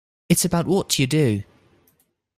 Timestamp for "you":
0.97-1.05